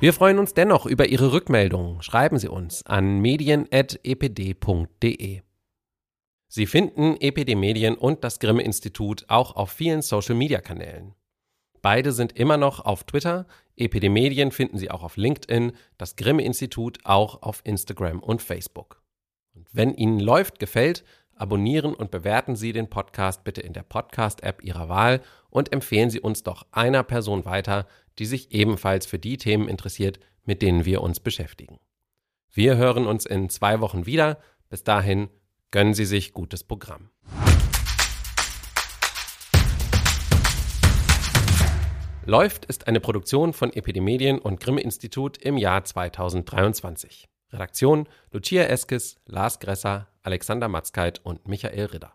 Wir 0.00 0.12
freuen 0.12 0.38
uns 0.38 0.54
dennoch 0.54 0.86
über 0.86 1.06
Ihre 1.06 1.32
Rückmeldungen. 1.32 2.00
Schreiben 2.02 2.38
Sie 2.38 2.48
uns 2.48 2.84
an 2.86 3.20
medien.epd.de. 3.20 3.82
Sie 6.56 6.66
finden 6.66 7.16
EPD 7.18 7.56
Medien 7.56 7.96
und 7.96 8.22
das 8.22 8.38
Grimme 8.38 8.62
Institut 8.62 9.24
auch 9.26 9.56
auf 9.56 9.72
vielen 9.72 10.02
Social 10.02 10.36
Media 10.36 10.60
Kanälen. 10.60 11.16
Beide 11.82 12.12
sind 12.12 12.38
immer 12.38 12.56
noch 12.56 12.78
auf 12.78 13.02
Twitter. 13.02 13.48
EPD 13.74 14.08
Medien 14.08 14.52
finden 14.52 14.78
Sie 14.78 14.88
auch 14.88 15.02
auf 15.02 15.16
LinkedIn, 15.16 15.72
das 15.98 16.14
Grimme 16.14 16.44
Institut 16.44 17.00
auch 17.02 17.42
auf 17.42 17.60
Instagram 17.64 18.20
und 18.20 18.40
Facebook. 18.40 19.02
Und 19.56 19.66
wenn 19.72 19.94
Ihnen 19.94 20.20
läuft, 20.20 20.60
gefällt, 20.60 21.02
abonnieren 21.34 21.92
und 21.92 22.12
bewerten 22.12 22.54
Sie 22.54 22.72
den 22.72 22.88
Podcast 22.88 23.42
bitte 23.42 23.60
in 23.60 23.72
der 23.72 23.82
Podcast-App 23.82 24.62
Ihrer 24.62 24.88
Wahl 24.88 25.22
und 25.50 25.72
empfehlen 25.72 26.10
Sie 26.10 26.20
uns 26.20 26.44
doch 26.44 26.66
einer 26.70 27.02
Person 27.02 27.44
weiter, 27.44 27.88
die 28.20 28.26
sich 28.26 28.52
ebenfalls 28.52 29.06
für 29.06 29.18
die 29.18 29.38
Themen 29.38 29.66
interessiert, 29.66 30.20
mit 30.44 30.62
denen 30.62 30.84
wir 30.84 31.02
uns 31.02 31.18
beschäftigen. 31.18 31.80
Wir 32.52 32.76
hören 32.76 33.08
uns 33.08 33.26
in 33.26 33.48
zwei 33.48 33.80
Wochen 33.80 34.06
wieder. 34.06 34.38
Bis 34.68 34.84
dahin 34.84 35.30
gönnen 35.74 35.92
Sie 35.92 36.04
sich 36.04 36.32
gutes 36.32 36.62
Programm. 36.62 37.10
Läuft 42.24 42.64
ist 42.66 42.86
eine 42.86 43.00
Produktion 43.00 43.52
von 43.52 43.72
Epidemedien 43.72 44.38
und 44.38 44.60
Grimme 44.60 44.82
Institut 44.82 45.36
im 45.36 45.56
Jahr 45.56 45.84
2023. 45.84 47.28
Redaktion 47.50 48.06
Lucia 48.30 48.62
Eskes, 48.66 49.16
Lars 49.26 49.58
Gresser, 49.58 50.06
Alexander 50.22 50.68
Matzkeit 50.68 51.20
und 51.24 51.48
Michael 51.48 51.86
Ridder. 51.86 52.12